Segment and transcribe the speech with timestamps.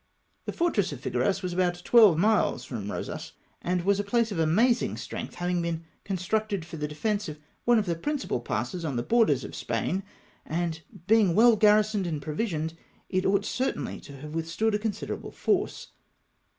[0.45, 4.39] The fortress of Figueras was about twelve miles from Eosas, and was a place of
[4.39, 8.95] amazing strength, having been constructed for the defence of one of the principal passes on
[8.95, 10.01] the borders of Spain,
[10.43, 12.73] and being well garrisoned and provisioned,
[13.09, 15.89] it ought certainly to have withstood a con siderable force.